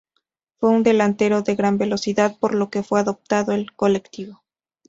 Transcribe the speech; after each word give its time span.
Fue 0.59 0.69
un 0.71 0.81
delantero 0.81 1.43
de 1.43 1.53
gran 1.55 1.77
velocidad, 1.77 2.35
por 2.39 2.55
lo 2.55 2.71
que 2.71 2.81
fue 2.81 2.99
apodado 3.01 3.51
el 3.51 3.71
Colectivo. 3.75 4.41